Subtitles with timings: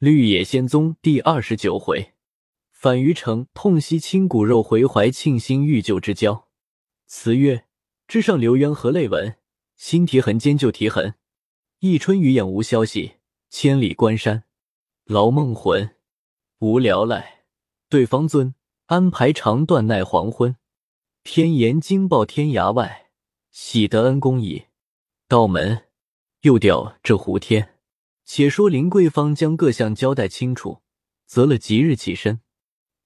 [0.00, 2.14] 绿野仙踪第二十九回，
[2.70, 6.48] 反于城痛惜亲骨肉，回怀庆心欲救之交。
[7.04, 7.66] 词曰：
[8.08, 9.36] 枝上流渊何泪纹？
[9.76, 11.16] 新题痕间旧题痕。
[11.80, 13.16] 一春雨眼无消息，
[13.50, 14.44] 千里关山
[15.04, 15.94] 劳梦魂。
[16.60, 17.44] 无聊赖
[17.90, 18.54] 对方尊，
[18.86, 20.56] 安排长断奈黄昏。
[21.24, 23.10] 天言惊爆天涯外，
[23.50, 24.62] 喜得恩公矣。
[25.28, 25.88] 道门
[26.40, 27.74] 又调这胡天。
[28.32, 30.82] 且说林桂芳将各项交代清楚，
[31.26, 32.40] 择了吉日起身。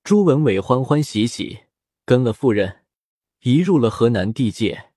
[0.03, 1.61] 朱文伟欢欢喜喜
[2.05, 2.83] 跟了夫人，
[3.41, 4.91] 一入了河南地界，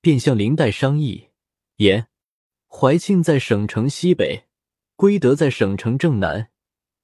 [0.00, 1.30] 便向林黛商议，
[1.78, 2.06] 言
[2.68, 4.44] 怀庆在省城西北，
[4.94, 6.50] 归德在省城正南，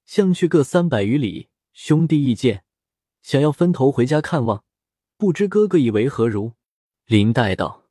[0.05, 2.63] 相去各三百余里，兄弟意见，
[3.21, 4.63] 想要分头回家看望，
[5.17, 6.53] 不知哥哥以为何如？
[7.07, 7.89] 林黛道：“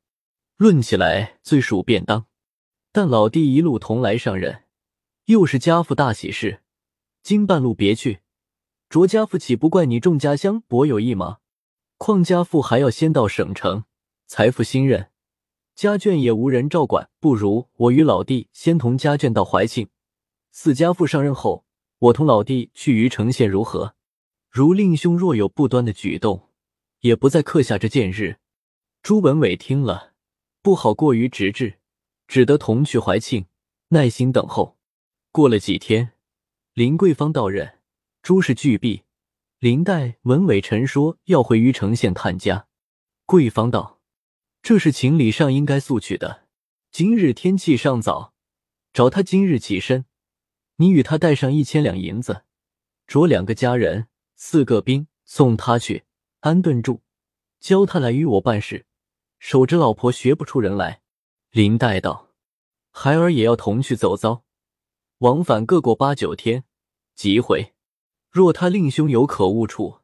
[0.57, 2.25] 论起来，最属便当，
[2.91, 4.63] 但老弟一路同来上任。”
[5.29, 6.61] 又是家父大喜事，
[7.21, 8.21] 今半路别去，
[8.89, 11.37] 卓家父岂不怪你众家乡薄有一马？
[11.97, 13.83] 况家父还要先到省城，
[14.25, 15.11] 财富新任，
[15.75, 19.89] 家眷也无人照管，不如我与老弟先同家眷到怀庆，
[20.49, 21.63] 四家父上任后，
[21.99, 23.93] 我同老弟去虞城县如何？
[24.49, 26.49] 如令兄若有不端的举动，
[27.01, 28.37] 也不再刻下这见日。
[29.03, 30.13] 朱文伟听了，
[30.63, 31.77] 不好过于直至，
[32.27, 33.45] 只得同去怀庆，
[33.89, 34.78] 耐心等候。
[35.31, 36.13] 过了几天，
[36.73, 37.77] 林桂芳到任，
[38.23, 39.03] 诸事俱毕。
[39.59, 42.67] 林黛、文伟臣说要回虞城县探家。
[43.27, 44.01] 桂芳道
[44.63, 46.47] ：“这是情理上应该速去的。
[46.91, 48.33] 今日天气尚早，
[48.91, 50.05] 找他今日起身，
[50.77, 52.45] 你与他带上一千两银子，
[53.05, 56.05] 着两个家人、四个兵送他去
[56.39, 57.03] 安顿住，
[57.59, 58.87] 教他来与我办事，
[59.37, 61.03] 守着老婆学不出人来。”
[61.51, 62.29] 林黛道
[62.89, 64.43] ：“孩儿也要同去走遭。”
[65.19, 66.63] 往返各过八九天，
[67.13, 67.73] 即回。
[68.29, 69.99] 若他令兄有可误处，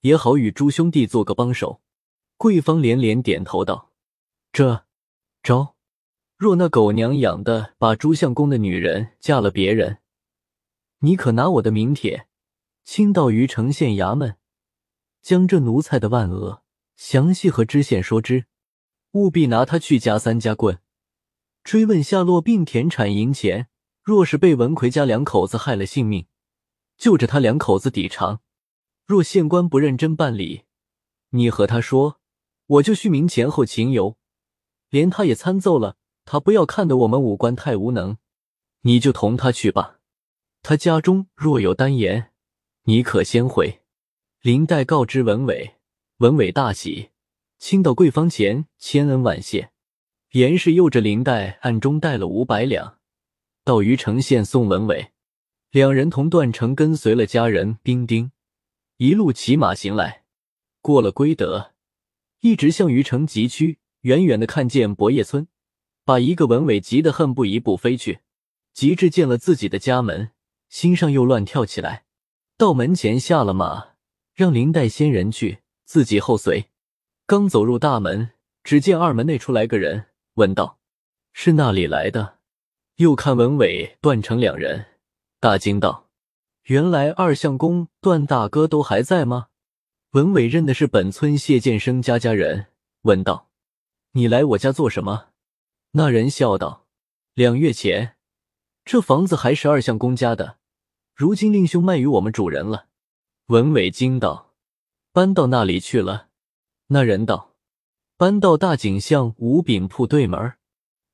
[0.00, 1.80] 也好与诸兄弟做个帮手。
[2.36, 3.92] 桂芳连连点头道
[4.52, 4.84] ：“这
[5.42, 5.74] 招，
[6.36, 9.98] 若那狗娘养的把朱相公的女人嫁了别人，
[10.98, 12.28] 你可拿我的名帖，
[12.84, 14.36] 亲到虞城县衙门，
[15.22, 16.62] 将这奴才的万恶
[16.94, 18.44] 详细和知县说之，
[19.12, 20.78] 务必拿他去夹三夹棍，
[21.64, 23.68] 追问下落，并田产银钱。”
[24.08, 26.24] 若是被文奎家两口子害了性命，
[26.96, 28.40] 就着他两口子抵偿。
[29.04, 30.62] 若县官不认真办理，
[31.32, 32.18] 你和他说，
[32.68, 34.16] 我就续明前后情由，
[34.88, 35.98] 连他也参奏了。
[36.24, 38.16] 他不要看得我们武官太无能，
[38.80, 39.98] 你就同他去吧。
[40.62, 42.30] 他家中若有单言，
[42.84, 43.82] 你可先回。
[44.40, 45.74] 林黛告知文伟，
[46.20, 47.10] 文伟大喜，
[47.58, 49.70] 亲到贵方前千恩万谢。
[50.30, 52.97] 严氏又着林黛暗中带了五百两。
[53.68, 55.10] 到虞城县送文伟，
[55.72, 58.32] 两人同段成跟随了家人兵丁，
[58.96, 60.24] 一路骑马行来。
[60.80, 61.72] 过了归德，
[62.40, 63.78] 一直向虞城急趋。
[64.02, 65.48] 远远的看见博叶村，
[66.02, 68.20] 把一个文伟急得恨不一步飞去。
[68.72, 70.30] 及至见了自己的家门，
[70.70, 72.06] 心上又乱跳起来。
[72.56, 73.88] 到门前下了马，
[74.32, 76.70] 让林黛先人去，自己后随。
[77.26, 78.30] 刚走入大门，
[78.64, 80.06] 只见二门内出来个人，
[80.36, 80.78] 问道
[81.34, 82.36] ：“是那里来的？”
[82.98, 84.86] 又看文伟、段成两人，
[85.38, 86.08] 大惊道
[86.66, 89.46] ：“原来二相公、段大哥都还在吗？”
[90.14, 92.66] 文伟认的是本村谢建生家家人，
[93.02, 93.50] 问道
[94.14, 95.28] ：“你来我家做什么？”
[95.94, 96.88] 那人笑道
[97.34, 98.16] ：“两月前，
[98.84, 100.58] 这房子还是二相公家的，
[101.14, 102.86] 如今令兄卖与我们主人了。”
[103.46, 104.54] 文伟惊道
[105.14, 106.30] ：“搬到那里去了？”
[106.90, 107.54] 那人道
[108.18, 110.54] ：“搬到大井巷五饼铺对门。”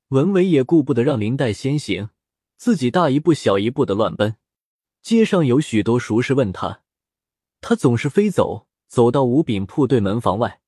[0.09, 2.09] 文伟也顾不得让林黛先行，
[2.57, 4.35] 自己大一步小一步的乱奔。
[5.01, 6.83] 街上有许多熟识问他，
[7.59, 10.61] 他总是飞走，走到五饼铺对门房外，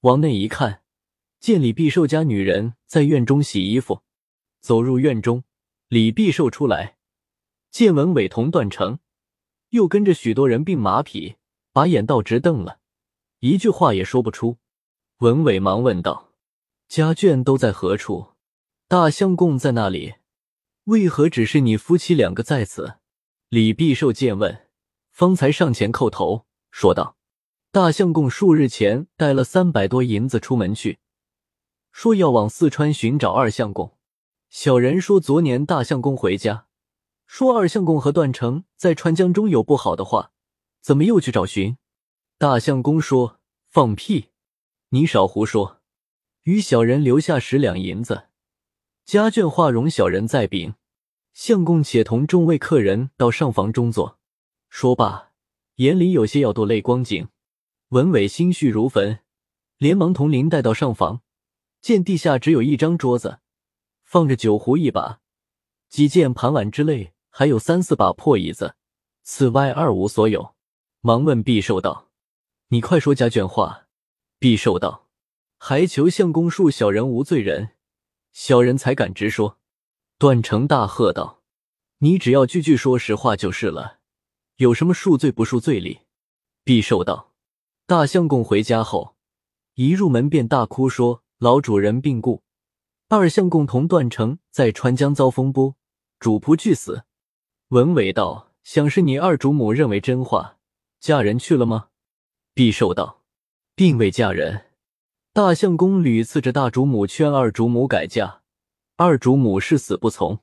[0.00, 0.82] 往内一看，
[1.38, 4.02] 见李必寿家女人在院中洗衣服。
[4.60, 5.44] 走入院中，
[5.88, 6.96] 李必寿出来，
[7.70, 8.98] 见文伟同段成，
[9.70, 11.36] 又跟着许多人并马匹，
[11.72, 12.80] 把眼倒直瞪了，
[13.40, 14.58] 一句话也说不出。
[15.18, 16.32] 文伟忙问道
[16.88, 18.28] ：“家眷都在何处？”
[18.90, 20.14] 大相公在那里？
[20.86, 22.94] 为何只是你夫妻两个在此？
[23.48, 24.66] 李必寿见问，
[25.12, 27.16] 方才上前叩头说道
[27.70, 30.98] ：“大相公数日前带了三百多银子出门去，
[31.92, 33.96] 说要往四川寻找二相公。
[34.48, 36.66] 小人说昨年大相公回家，
[37.28, 40.32] 说二相公和段成在川江中有不好的话，
[40.80, 41.76] 怎么又去找寻？
[42.38, 43.38] 大相公说
[43.68, 44.30] 放屁，
[44.88, 45.80] 你少胡说，
[46.42, 48.24] 与小人留下十两银子。”
[49.10, 50.74] 家眷话容小人再禀，
[51.34, 54.20] 相公且同众位客人到上房中坐。
[54.68, 55.32] 说罢，
[55.78, 57.26] 眼里有些要堕泪光景。
[57.88, 59.18] 文伟心绪如焚，
[59.78, 61.22] 连忙同林带到上房，
[61.80, 63.40] 见地下只有一张桌子，
[64.04, 65.18] 放着酒壶一把，
[65.88, 68.76] 几件盘碗之类，还有三四把破椅子，
[69.24, 70.54] 此外二无所有。
[71.00, 72.10] 忙问毕寿道
[72.70, 73.88] ：“你快说家眷话。”
[74.38, 75.08] 毕寿道
[75.58, 77.70] ：“还求相公恕小人无罪人，
[78.32, 79.58] 小人才敢直说。”
[80.18, 81.42] 段成大喝道
[81.98, 84.00] ：“你只要句句说实话就是了，
[84.56, 86.00] 有什么恕罪不恕罪哩？”
[86.64, 87.32] 毕寿道。
[87.86, 89.16] 大相公回家后，
[89.74, 92.44] 一入门便大哭说：“老主人病故，
[93.08, 95.74] 二相公同段成在川江遭风波，
[96.20, 97.02] 主仆俱死。”
[97.70, 100.58] 文伟道：“想是你二主母认为真话，
[101.00, 101.88] 嫁人去了吗？”
[102.54, 103.22] 毕寿道
[103.74, 104.69] ：“并未嫁人。
[105.32, 108.40] 大相公屡次着大主母劝二主母改嫁，
[108.96, 110.40] 二主母誓死不从。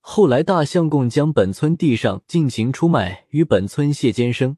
[0.00, 4.56] 后来大相公将本村地上进行出卖，与本村谢监生。”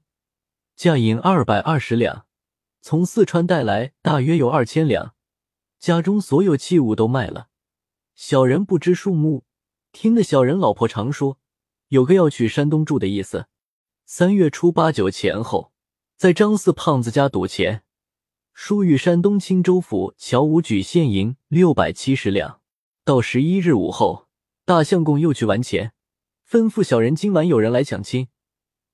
[0.77, 2.25] 价银二百二十两，
[2.81, 5.15] 从四川带来，大约有二千两。
[5.81, 7.49] 家中所有器物都卖了。
[8.15, 9.45] 小人不知数目，
[9.91, 11.39] 听得小人老婆常说，
[11.89, 13.47] 有个要去山东住的意思。
[14.07, 15.73] 三月初八九前后，
[16.17, 17.84] 在张四胖子家赌钱，
[18.55, 22.61] 输与山东青州府乔武举现银六百七十两。
[23.05, 24.29] 到十一日午后，
[24.65, 25.93] 大相公又去玩钱，
[26.49, 28.29] 吩咐小人今晚有人来抢亲，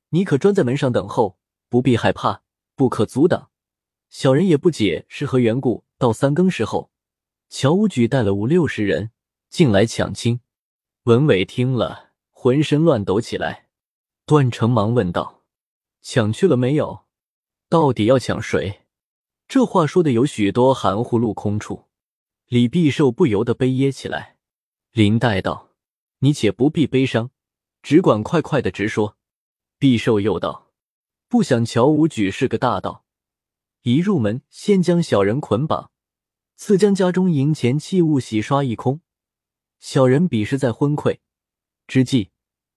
[0.09, 1.39] 你可专在门上等候。
[1.69, 2.43] 不必害怕，
[2.75, 3.51] 不可阻挡。
[4.09, 5.85] 小人也不解是何缘故。
[5.99, 6.91] 到三更时候，
[7.49, 9.13] 乔武举带了五六十人
[9.49, 10.41] 进来抢亲。
[11.05, 13.69] 文伟听了，浑身乱抖起来。
[14.27, 15.45] 段成忙问道
[16.03, 17.05] ：“抢去了没有？
[17.69, 18.81] 到底要抢谁？”
[19.51, 21.89] 这话说的有许多含糊镂空处。
[22.47, 24.37] 李必寿不由得悲噎起来。
[24.93, 25.71] 林黛道
[26.23, 27.33] ：“你且不必悲伤，
[27.83, 29.17] 只管快快的直说。”
[29.77, 30.71] 必寿又道。
[31.27, 33.05] 不想乔武举是个大盗，
[33.83, 35.91] 一入门先将小人捆绑，
[36.55, 39.01] 次将家中银钱器物洗刷一空。
[39.81, 41.19] 小人彼时在昏聩
[41.89, 42.31] 之际，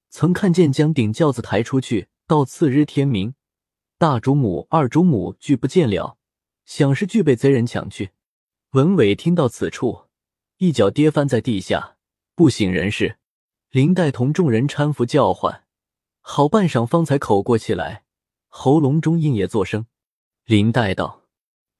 [0.10, 3.36] 曾看见将顶轿子抬出去，到次日天明，
[4.00, 6.18] 大主母、二主母俱不见了，
[6.66, 8.12] 想是俱被贼人抢去。
[8.72, 10.06] 文伟听到此处，
[10.58, 11.98] 一脚跌翻在地下，
[12.36, 13.18] 不省人事。
[13.70, 15.66] 林黛同众人搀扶叫唤，
[16.22, 18.04] 好半晌方才口过气来。
[18.48, 19.88] 喉咙中应也作声，
[20.46, 21.24] 林黛道：“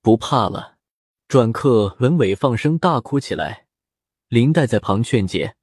[0.02, 0.78] 不怕了。”
[1.28, 3.68] 转客文伟放声大哭起来，
[4.28, 5.56] 林黛在旁劝解。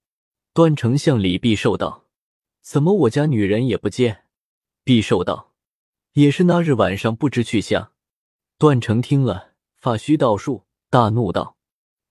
[0.52, 2.06] 段丞相李必寿道
[2.62, 4.24] ：“怎么我家女人也不见？”
[4.82, 5.52] 必寿道
[6.14, 7.92] ：“也是那日晚上不知去向。”
[8.60, 11.56] 段成听了，发须倒竖，大怒道：“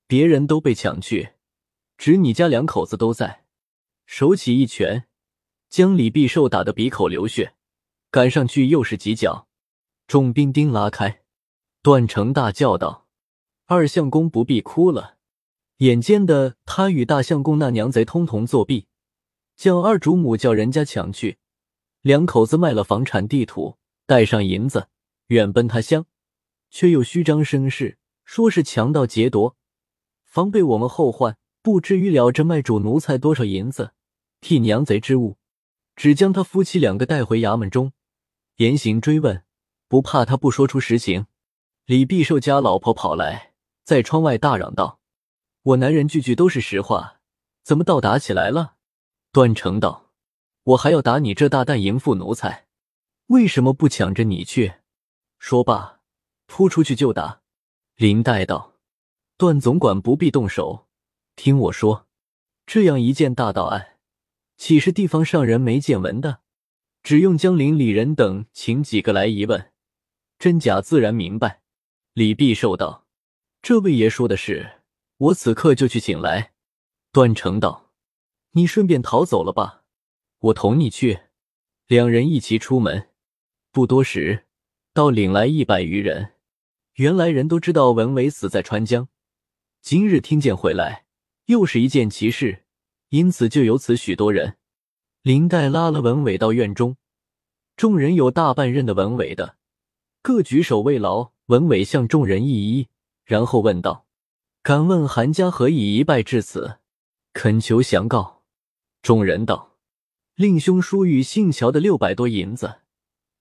[0.10, 1.34] 别人都被抢去，
[1.96, 3.46] 只你家两口子都在！”
[4.07, 5.06] 手起一拳，
[5.69, 7.54] 将李必寿打得鼻口流血。
[8.10, 9.48] 赶上去又是几脚，
[10.07, 11.22] 众兵丁拉开。
[11.84, 13.06] 段成大叫道
[13.69, 15.18] ：“二相公不必哭了。”
[15.78, 18.88] 眼尖的他与大相公那娘贼通同作弊，
[19.56, 21.38] 将二主母叫人家抢去，
[22.02, 24.88] 两口子卖了房产地土，带上银子，
[25.28, 26.07] 远奔他乡，
[26.69, 29.56] 却又虚张声势，说是强盗劫夺，
[30.24, 33.94] 防备我们后患，不知预了这卖主奴才多少银子，
[34.42, 35.38] 替娘贼之物，
[35.95, 37.94] 只将他夫妻两个带回衙门中。
[38.57, 39.44] 严刑追问，
[39.88, 41.26] 不怕他不说出实情。
[41.85, 44.99] 李必寿家老婆跑来，在窗外大嚷道
[45.64, 47.21] ：“我男人句句都是实话，
[47.64, 48.76] 怎么倒打起来了？”
[49.33, 50.11] 段成道
[50.64, 52.68] ：“我还要打你这大蛋淫妇奴才，
[53.28, 54.73] 为什么不抢着你去？”
[55.40, 55.99] 说罢，
[56.50, 57.42] 扑出去就打。
[57.96, 58.74] 林黛道
[59.38, 60.88] ：“段总管不必动手，
[61.36, 62.08] 听我说，
[62.66, 64.00] 这样一件大盗案，
[64.58, 66.42] 岂是地方上人没见闻的？”
[67.04, 69.72] 只用江陵里人等请几个来一问，
[70.38, 71.62] 真假自然明白。
[72.14, 73.06] 李必寿道
[73.62, 74.82] ：“这位爷说的是，
[75.18, 76.54] 我此刻就去请来。”
[77.14, 77.92] 段成道
[78.52, 79.84] ：“你顺便逃走了吧，
[80.40, 81.22] 我同你去。”
[81.88, 83.10] 两人一齐出门，
[83.72, 84.48] 不多时，
[84.94, 86.34] 倒领来一百余人。
[87.00, 89.08] 原来人都知道文伟死在川江，
[89.82, 91.06] 今日听见回来，
[91.46, 92.66] 又是一件奇事，
[93.08, 94.58] 因此就有此许多人。
[95.22, 96.98] 林黛拉了文伟到院中，
[97.78, 99.56] 众人有大半认得文伟的，
[100.22, 101.32] 各举手慰劳。
[101.46, 102.90] 文伟向众人一一，
[103.24, 104.06] 然后问道
[104.62, 106.80] ：“敢问韩家何以一败至此？
[107.32, 108.44] 恳求详告。”
[109.02, 109.78] 众人道
[110.36, 112.82] ：“令兄输与姓乔的六百多银子，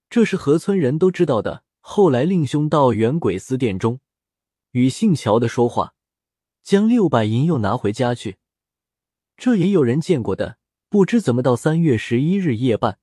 [0.09, 1.65] 这是河村人都知道的。
[1.90, 4.00] 后来令兄到元鬼司殿中，
[4.73, 5.95] 与姓乔的说话，
[6.62, 8.37] 将六百银又拿回家去，
[9.38, 10.59] 这也有人见过的。”
[10.90, 12.99] 不知怎么到三月十一日夜半，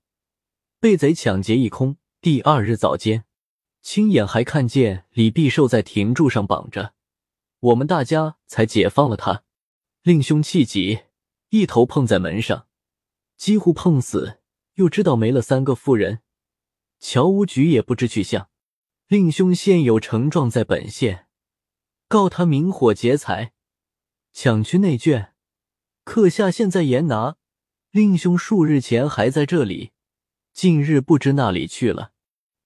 [0.80, 1.98] 被贼抢劫一空。
[2.22, 3.25] 第二日早间，
[3.82, 6.94] 亲眼还看见李必寿在亭柱上绑着，
[7.60, 9.44] 我们大家才解放了他。
[10.04, 11.00] 令兄气急，
[11.50, 12.68] 一头碰在门上，
[13.36, 14.39] 几乎碰死。
[14.75, 16.20] 又知道没了三个妇人，
[17.00, 18.50] 乔无举也不知去向。
[19.08, 21.28] 令兄现有呈状在本县，
[22.08, 23.54] 告他明火劫财，
[24.34, 25.30] 抢去内眷。
[26.04, 27.38] 客下现在严拿。
[27.92, 29.92] 令兄数日前还在这里，
[30.52, 32.14] 近日不知那里去了。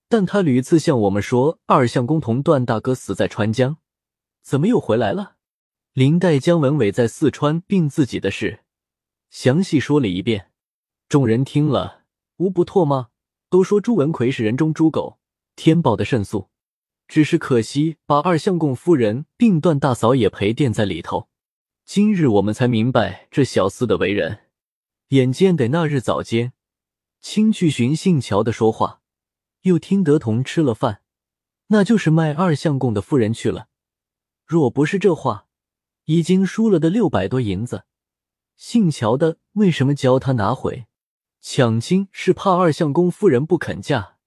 [0.08, 3.76] 但他屡次向我们说二相公同段大哥死在川江，
[4.42, 5.36] 怎么又回来了？
[5.92, 8.64] 林黛将文伟在四川并自己的事
[9.28, 10.50] 详细说了一遍。
[11.06, 12.04] 众人听了，
[12.38, 13.10] 无不唾骂，
[13.50, 15.19] 都说朱文奎是人中猪狗，
[15.56, 16.48] 天宝的甚速。
[17.08, 21.28] 只是可惜把二相公夫人并段大嫂也陪垫在里头。
[21.84, 24.42] 今日我们才明白这小厮的为人。
[25.08, 26.52] 眼见得那日早间，
[27.20, 29.00] 亲去寻姓乔的说话，
[29.62, 31.02] 又听得同吃了饭，
[31.66, 33.66] 那就是卖二相公的夫人去了。
[34.46, 35.48] 若不是这话，
[36.04, 37.86] 已经输了的六百多银子，
[38.56, 40.86] 姓乔的为什么教他拿回？
[41.40, 44.18] 抢亲是怕二相公夫人不肯嫁，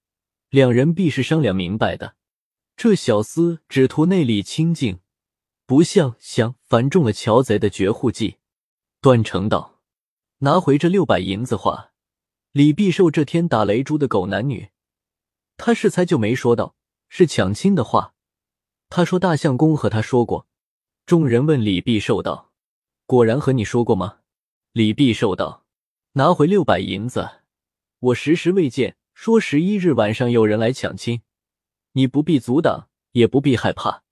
[0.54, 2.16] 两人必是商量明白的。
[2.78, 5.00] 这小厮只图内里清净，
[5.66, 8.38] 不像想反中了乔贼的绝户计。
[9.02, 9.82] 段成道。
[10.42, 11.94] 拿回这六百银子话，
[12.52, 14.70] 李必寿这天打雷珠的狗男女，
[15.58, 16.76] 他是猜就没说到
[17.10, 18.14] 是抢亲的话。
[18.90, 20.48] 他说大相公和他说过。
[21.08, 22.52] 众人问李必寿道
[23.08, 24.20] ：“果然和你说过吗？”
[24.72, 25.66] 李必寿道
[26.14, 27.28] ：“拿回六百银子，
[28.00, 31.22] 我时时未见说十一日晚上有人来抢亲，
[31.94, 34.04] 你不必阻挡，也不必害怕。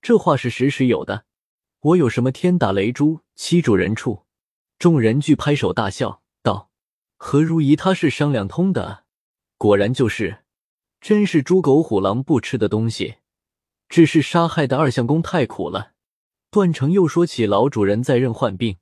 [0.00, 1.26] 这话是时时有的。
[1.80, 4.24] 我有什么天打雷珠欺主人处？”
[4.80, 6.70] 众人俱拍手大笑，道
[7.18, 9.04] ：“何如疑他是商量通的？
[9.58, 10.44] 果然就是，
[10.98, 13.16] 真是猪狗虎狼不吃的东西。
[13.90, 15.92] 只是杀害的二相公太苦了。”
[16.50, 18.78] 段成又说起老主人在任患病，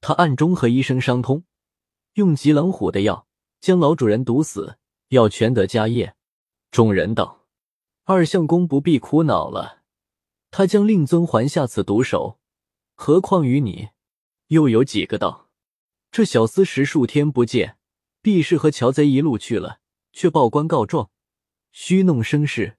[0.00, 1.42] 他暗中和医生商通，
[2.14, 3.26] 用极狼虎的药
[3.60, 4.78] 将老主人毒死，
[5.08, 6.14] 要全得家业。
[6.70, 7.46] 众人道
[8.04, 9.82] ：“二相公不必苦恼了，
[10.50, 12.38] 他将令尊还下此毒手，
[12.94, 13.88] 何况于你？”
[14.48, 15.50] 又有几个道
[16.10, 17.76] ：“这小厮十数天不见，
[18.22, 19.80] 必是和乔贼一路去了，
[20.12, 21.10] 却报官告状，
[21.70, 22.78] 虚弄声势，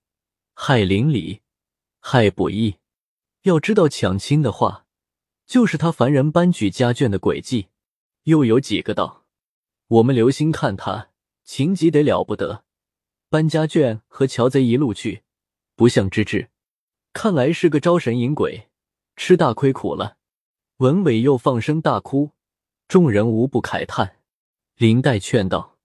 [0.56, 1.42] 害邻里，
[2.00, 2.78] 害不义。
[3.44, 4.86] 要知道抢亲的话，
[5.46, 7.68] 就是他凡人搬举家眷的诡计。”
[8.24, 9.26] 又有几个道
[9.88, 11.09] ：“我们留心看他，
[11.52, 12.64] 情急得了不得，
[13.28, 15.24] 搬家眷和乔贼一路去，
[15.76, 16.52] 不像之至，
[17.12, 18.70] 看来是个招神引鬼，
[19.16, 20.18] 吃大亏苦了。”
[20.78, 22.34] 文伟又放声大哭，
[22.88, 24.18] 众人无不慨叹。
[24.76, 25.80] 林黛劝道：“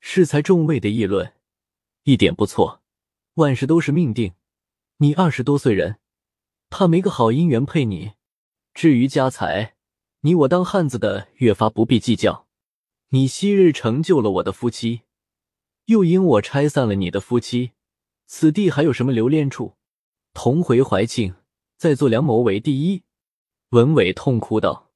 [0.00, 1.32] 适才众位的议论，
[2.02, 2.82] 一点不错。
[3.36, 4.34] 万事都是命定。
[4.98, 5.96] 你二十多岁人，
[6.68, 8.12] 怕没个好姻缘配你。
[8.74, 9.76] 至于家财，
[10.20, 12.46] 你我当汉子的越发不必计较。
[13.08, 15.02] 你昔日成就了我的夫妻，
[15.86, 17.72] 又因我拆散了你的夫妻，
[18.26, 19.76] 此地还有什么留恋处？
[20.32, 21.34] 同回怀庆，
[21.76, 23.02] 再做良谋为第一。”
[23.70, 24.90] 文伟痛哭道：“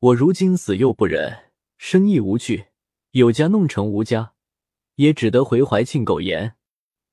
[0.00, 2.66] 我如今死又不忍，生意无趣，
[3.12, 4.32] 有家弄成无家，
[4.96, 6.56] 也只得回怀庆苟延。”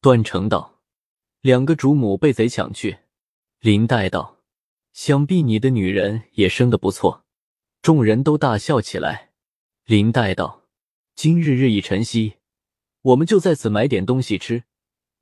[0.01, 0.81] 段成道
[1.41, 2.99] ：“两个主母被贼抢去。”
[3.59, 4.39] 林黛道
[4.91, 7.23] ：“想必你的女人也生得不错。”
[7.81, 9.31] 众人都大笑起来。
[9.85, 10.63] 林黛道
[11.15, 12.35] ：“今日日已晨曦，
[13.03, 14.63] 我们就在此买点东西吃，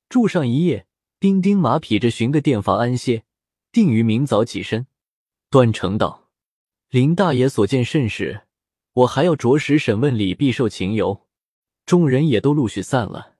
[0.08, 0.86] 住上一夜，
[1.18, 3.24] 兵丁马匹着寻个店房安歇，
[3.70, 4.86] 定于明早起身。”
[5.50, 6.30] 段成道
[6.90, 8.42] ：“林大爷所见甚是，
[8.92, 11.26] 我还要着实审问李必寿情由。”
[11.84, 13.34] 众人也都陆续散了。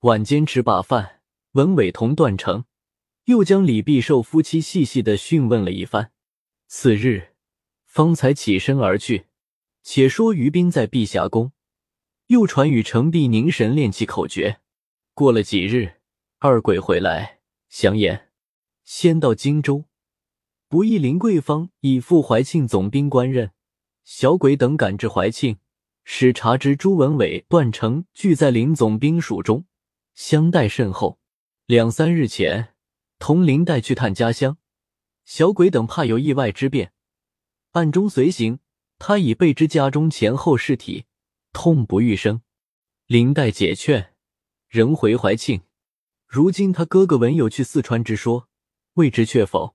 [0.00, 2.66] 晚间吃罢饭，文伟同段成
[3.24, 6.12] 又将李必寿夫妻细细的讯问了一番。
[6.66, 7.28] 次日
[7.86, 9.24] 方才起身而去。
[9.82, 11.52] 且说于斌在碧霞宫，
[12.28, 14.60] 又传与程璧凝神练气口诀。
[15.14, 15.94] 过了几日，
[16.38, 18.28] 二鬼回来，详言
[18.84, 19.86] 先到荆州。
[20.68, 23.52] 不意林桂芳已赴怀庆总兵官任，
[24.04, 25.56] 小鬼等赶至怀庆，
[26.04, 29.64] 使查知朱文伟、段成聚在林总兵署中，
[30.14, 31.18] 相待甚厚。
[31.64, 32.74] 两三日前，
[33.18, 34.58] 同林带去探家乡，
[35.24, 36.92] 小鬼等怕有意外之变，
[37.72, 38.60] 暗中随行。
[38.98, 41.06] 他已备知家中前后事体，
[41.52, 42.42] 痛不欲生。
[43.06, 44.14] 林黛解劝，
[44.68, 45.62] 仍回怀庆。
[46.26, 48.48] 如今他哥哥闻有去四川之说，
[48.94, 49.74] 未知确否。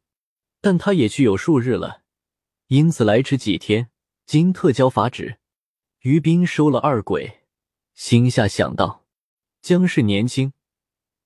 [0.62, 2.04] 但他也去有数日了，
[2.68, 3.90] 因此来迟几天。
[4.26, 5.40] 今特交法旨，
[6.04, 7.42] 于斌收了二鬼，
[7.94, 9.06] 心下想到：
[9.62, 10.54] 姜氏年轻，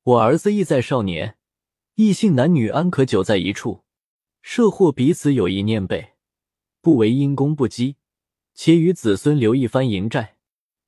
[0.01, 1.37] 我儿子亦在少年，
[1.93, 3.83] 异性男女安可久在一处？
[4.41, 6.13] 设或彼此有意念背，
[6.81, 7.97] 不为因公不羁，
[8.55, 10.36] 且与子孙留一番营寨。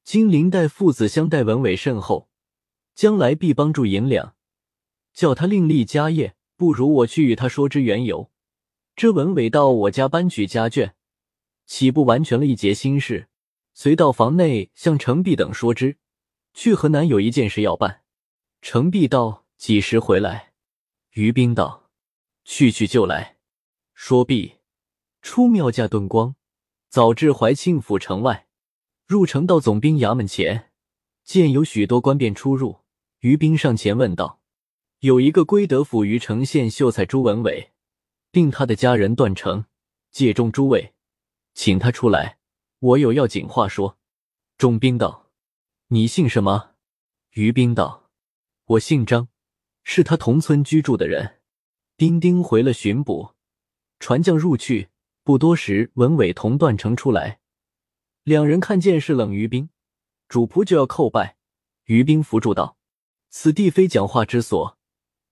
[0.10, 2.30] 金林黛父子相待，文伟甚厚，
[2.96, 4.34] 将来必帮助银两，
[5.14, 6.36] 叫他另立家业。
[6.58, 8.32] 不如我去与他说之缘由。
[8.96, 10.94] 这文伟到我家搬取家眷，
[11.68, 13.30] 岂不完全了一节心事？
[13.76, 16.00] 随到房内向程璧等说之。
[16.56, 18.02] 去河南有一件事要办。
[18.64, 20.54] 程璧道：“几时回来？”
[21.14, 21.92] 于兵道
[22.44, 23.38] ：“去去就来。”
[23.94, 24.56] 说毕，
[25.22, 26.34] 出庙驾遁光，
[26.90, 28.48] 早至怀庆府城外。
[29.10, 30.70] 入城到总兵衙门前，
[31.24, 32.82] 见有许多官便出入。
[33.22, 34.40] 于兵上前问道
[35.02, 37.72] ：“有一个归德府于城县秀才朱文伟，
[38.30, 39.66] 并他的家人段成，
[40.12, 40.94] 借中诸位，
[41.56, 42.38] 请他出来，
[42.78, 43.98] 我有要紧话说。”
[44.60, 45.32] 众兵道
[45.90, 46.76] ：“你姓什么？”
[47.34, 48.12] 于兵道
[48.66, 49.28] ：“我姓张，
[49.84, 51.40] 是他同村居住的人。”
[51.98, 53.32] 丁丁回了巡捕，
[54.00, 54.90] 传将入去，
[55.24, 57.39] 不多时，文伟同段成出来。
[58.24, 59.70] 两人看见是冷于冰，
[60.28, 61.38] 主仆就要叩拜。
[61.86, 62.78] 于冰扶住道
[63.30, 64.78] ：“此地非讲话之所。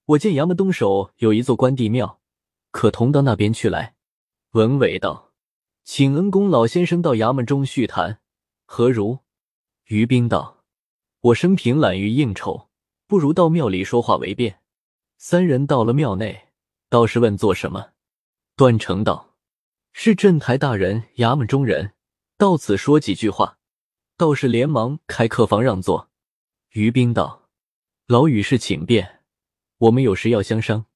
[0.06, 2.20] 我见衙门东首有一座关帝庙，
[2.70, 3.94] 可同到那边去来。”
[4.52, 5.32] 文伟道
[5.84, 8.20] ：“请恩公老先生到衙门中叙谈，
[8.64, 9.20] 何如？”
[9.86, 10.64] 于冰道
[11.20, 12.68] ：“我生平懒于应酬，
[13.06, 14.60] 不如到庙里说话为便。”
[15.18, 16.48] 三人到了庙内，
[16.88, 17.90] 道士问做什么。
[18.56, 19.36] 段成道
[19.92, 21.92] ：“是镇台大人，衙门中人。”
[22.38, 23.58] 到此说几句话，
[24.16, 26.08] 道士连忙开客房让座。
[26.70, 27.48] 于冰道
[28.06, 29.22] ：“老与是请便，
[29.78, 30.86] 我们有事要相商。”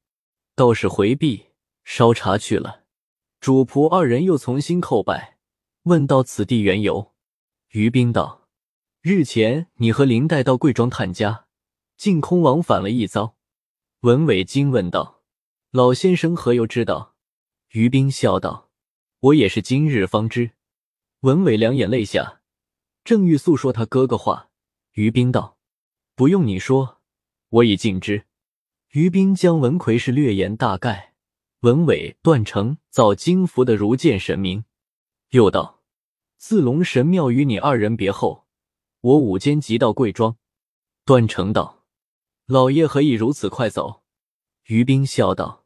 [0.55, 1.47] 道士回避，
[1.83, 2.85] 烧茶去了。
[3.41, 5.39] 主仆二人又重新叩拜，
[5.83, 7.13] 问到此地缘由。
[7.71, 8.47] 于冰道
[9.03, 11.47] ：“日前你和林黛到贵庄探家，
[11.97, 13.35] 竟空往返了一遭。”
[14.03, 15.25] 文伟惊问道
[15.73, 17.17] ：“老先生何由知道？”
[17.75, 18.71] 于冰笑道
[19.19, 20.53] ：“我也是今日方知。”
[21.23, 22.41] 文伟两眼泪下，
[23.05, 24.51] 正欲诉说他哥哥话，
[24.95, 25.57] 于冰道
[26.17, 27.01] ：“不用你说，
[27.49, 28.27] 我已尽知。”
[28.91, 31.15] 于冰将文奎是略言大概。
[31.61, 34.65] 文伟断成早惊服的如见神明，
[35.31, 35.85] 又道
[36.39, 38.49] ：“自龙神庙与你二人别后，
[39.03, 40.37] 我午间即到贵庄。”
[41.07, 41.85] 段成道
[42.47, 44.03] ：“老爷何以如此快走？”
[44.67, 45.65] 于冰笑道：“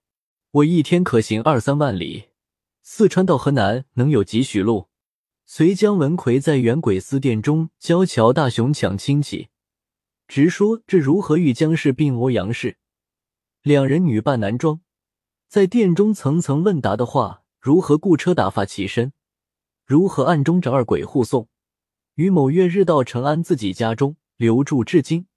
[0.52, 2.28] 我一天可行二三万里，
[2.82, 4.88] 四川到河南能有几许路？”
[5.48, 9.48] 随姜文奎在元鬼司殿中教乔大雄抢亲戚，
[10.26, 12.78] 直说这如何与姜氏并欧阳氏
[13.62, 14.80] 两人女扮男装，
[15.46, 19.12] 在殿中层层问答的话，如何雇车打发起身，
[19.84, 21.48] 如何暗中找二鬼护送，
[22.16, 25.28] 于某月日到成安自己家中留住至今，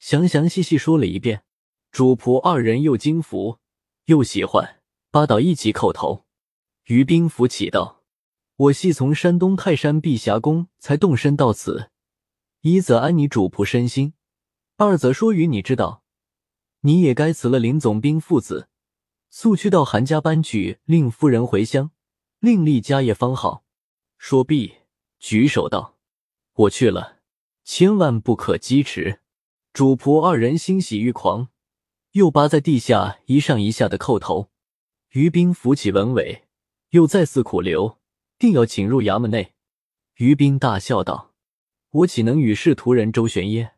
[0.00, 1.44] 详详细细说了一遍。
[1.92, 3.60] 主仆二人又惊服
[4.06, 4.80] 又喜欢，
[5.12, 6.26] 八倒一起叩头。
[6.86, 7.97] 于冰扶起道。
[8.58, 11.92] 我系从山东泰山碧霞宫才动身到此，
[12.62, 14.14] 一则安你主仆身心，
[14.76, 16.02] 二则说与你知道，
[16.80, 18.68] 你也该辞了林总兵父子，
[19.30, 21.92] 速去到韩家搬娶，令夫人回乡，
[22.40, 23.62] 另立家业方好。
[24.16, 24.74] 说毕，
[25.20, 25.96] 举手道
[26.66, 27.18] ：“我去了，
[27.62, 29.20] 千万不可积迟。”
[29.72, 31.50] 主仆二人欣喜欲狂，
[32.10, 34.50] 又扒在地下一上一下的叩头。
[35.10, 36.42] 于兵扶起文伟，
[36.90, 37.98] 又再次苦留。
[38.38, 39.54] 定要请入衙门内。
[40.16, 41.34] 于斌大笑道
[41.90, 43.72] ：“我岂能与仕途人周旋耶？”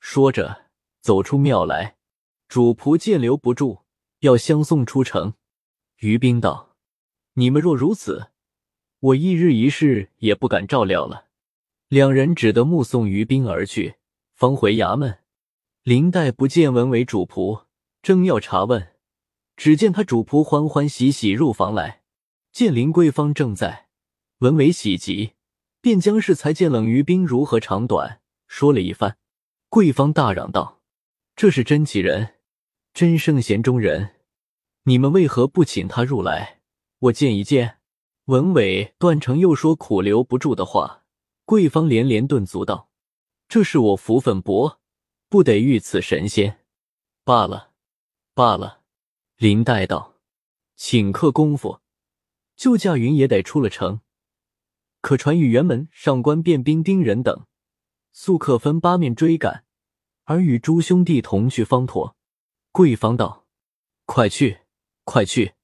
[0.00, 0.66] 说着
[1.00, 1.96] 走出庙来。
[2.48, 3.82] 主仆见留不住，
[4.20, 5.34] 要相送出城。
[5.98, 6.74] 于斌道
[7.34, 8.30] ：“你们若如此，
[8.98, 11.26] 我一日一世也不敢照料了。”
[11.86, 13.96] 两人只得目送于斌而去，
[14.34, 15.18] 方回衙门。
[15.82, 17.66] 林黛不见文为主仆，
[18.02, 18.94] 正要查问，
[19.56, 22.02] 只见他主仆欢欢喜喜入房来，
[22.50, 23.89] 见林桂芳正在。
[24.40, 25.34] 文伟喜极，
[25.82, 29.18] 便将是才见冷于冰如何长短说了一番。
[29.68, 30.80] 桂芳大嚷道
[31.36, 32.36] ：“这是真奇人，
[32.94, 34.14] 真圣贤中人，
[34.84, 36.62] 你们为何不请他入来，
[37.00, 37.80] 我见一见？”
[38.26, 41.04] 文伟断成又说苦留不住的话。
[41.44, 42.88] 桂芳连连顿足道
[43.46, 44.80] ：“这是我福分薄，
[45.28, 46.60] 不得遇此神仙。”
[47.24, 47.72] 罢了，
[48.32, 48.80] 罢了。
[49.36, 50.14] 林黛道
[50.76, 51.80] ：“请客功夫，
[52.56, 54.00] 就驾云也得出了城。”
[55.00, 57.46] 可传与辕门上官便兵丁人等，
[58.12, 59.64] 速可分八面追赶，
[60.24, 62.16] 而与诸兄弟同去方妥。
[62.72, 63.46] 贵方道
[64.06, 64.60] ：“快去，
[65.04, 65.54] 快去！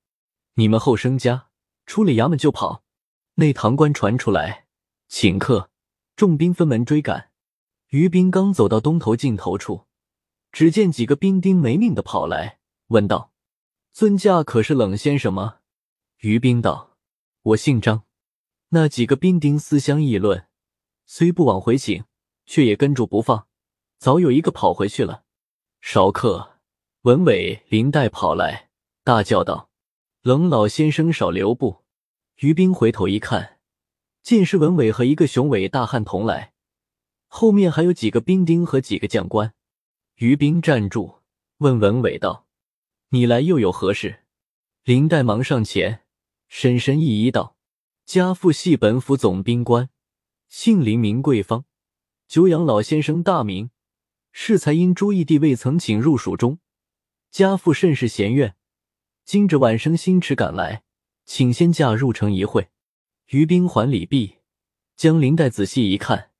[0.54, 1.50] 你们后生家
[1.84, 2.82] 出了衙门就跑。”
[3.38, 4.66] 内堂官传出来，
[5.08, 5.70] 请客
[6.16, 7.30] 众兵分门追赶。
[7.88, 9.84] 于兵刚走到东头尽头处，
[10.50, 13.32] 只见几个兵丁没命的跑来，问道
[13.92, 15.58] ：“尊驾可是冷先生吗？”
[16.20, 16.96] 于兵道
[17.42, 18.04] ：“我姓张。”
[18.70, 20.46] 那几个兵丁私相议论，
[21.04, 22.04] 虽不往回请，
[22.44, 23.46] 却也跟住不放。
[23.98, 25.24] 早有一个跑回去了。
[25.80, 26.58] 少客
[27.02, 28.70] 文伟、林黛跑来，
[29.04, 29.70] 大叫道
[30.22, 31.84] ：“冷老先生少留步！”
[32.40, 33.60] 于兵回头一看，
[34.22, 36.52] 见是文伟和一个雄伟大汉同来。
[37.28, 39.54] 后面还有几个兵丁和几个将官，
[40.16, 41.20] 于兵站住，
[41.58, 42.46] 问文伟道
[43.10, 44.24] ：“你来又有何事？”
[44.84, 46.04] 林黛忙上前，
[46.48, 47.55] 深深一揖道
[48.06, 49.90] ：“家父系本府总兵官，
[50.48, 51.64] 姓林名桂芳，
[52.28, 53.70] 久仰老先生大名，
[54.30, 56.60] 适才因朱义帝未曾请入蜀中，
[57.32, 58.54] 家父甚是嫌怨，
[59.24, 60.84] 今着晚生星驰赶来，
[61.24, 62.68] 请先驾入城一会。”
[63.30, 64.36] 于兵还礼毕，
[64.94, 66.30] 将林黛仔细一看。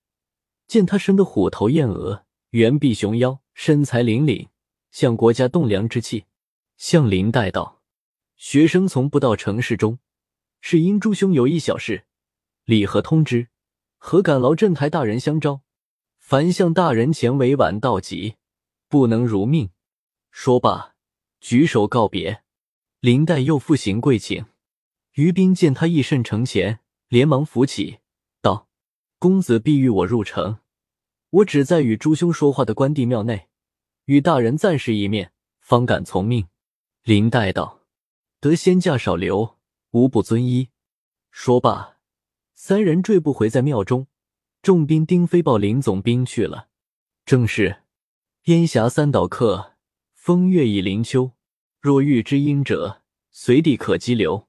[0.69, 4.47] 见他生得虎头燕额，猿臂熊腰，身材凛凛，
[4.93, 6.27] 像国家栋梁之气。
[6.77, 7.83] 向林带道
[8.39, 9.99] ：“学生从不到城市中，
[10.69, 12.07] 是因朱兄有一小事，
[12.65, 13.51] 理何通知？
[13.99, 15.61] 何敢劳镇台大人相招？
[16.19, 18.35] 凡向大人前委婉道吉，
[18.89, 19.71] 不能如命。”
[20.33, 20.97] 说罢，
[21.39, 22.43] 举手告别。
[22.99, 24.45] 林黛又复行跪请。
[25.13, 27.99] 于斌见他一甚承前，连忙扶起。
[28.43, 28.67] 道
[29.21, 30.59] 公子必欲我入城，
[31.31, 33.47] 我只在与朱兄说话的关帝庙内，
[34.07, 36.49] 与大人暂时一面，方敢从命。
[37.05, 37.83] 林黛道
[38.43, 39.56] ：“得仙驾少留，
[39.97, 40.69] 无不遵依。”
[41.33, 41.97] 说罢，
[42.55, 44.07] 三人坠步回在庙中。
[44.61, 46.69] 众兵丁飞报林总兵去了。
[47.25, 47.85] 正是
[48.45, 49.75] 烟霞三岛客，
[50.13, 51.33] 风月已林秋。
[51.81, 54.46] 若遇知音者，随地可羁留。